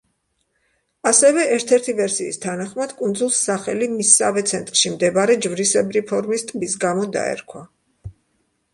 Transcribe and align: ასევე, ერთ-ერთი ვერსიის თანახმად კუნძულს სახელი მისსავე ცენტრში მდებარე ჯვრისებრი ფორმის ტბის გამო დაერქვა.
ასევე, 1.09 1.43
ერთ-ერთი 1.57 1.95
ვერსიის 1.99 2.41
თანახმად 2.47 2.95
კუნძულს 3.03 3.43
სახელი 3.51 3.91
მისსავე 3.93 4.45
ცენტრში 4.55 4.95
მდებარე 4.97 5.39
ჯვრისებრი 5.47 6.07
ფორმის 6.13 6.51
ტბის 6.53 6.79
გამო 6.89 7.09
დაერქვა. 7.21 7.67